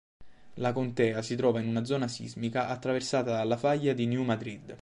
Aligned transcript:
La 0.55 0.73
contea 0.73 1.21
si 1.21 1.35
trova 1.35 1.59
in 1.61 1.67
una 1.67 1.83
zona 1.85 2.07
sismica 2.07 2.69
attraversata 2.69 3.33
dalla 3.33 3.55
faglia 3.55 3.93
di 3.93 4.07
New 4.07 4.23
Madrid. 4.23 4.75